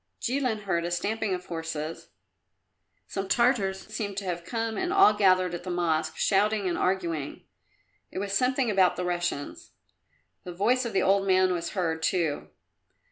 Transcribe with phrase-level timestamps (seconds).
[0.19, 2.09] Jilin heard a stamping of horses;
[3.07, 7.43] some Tartars seemed to have come and all gathered at the Mosque, shouting and arguing.
[8.09, 9.73] It was something about the Russians.
[10.43, 12.49] The voice of the old man was heard, too.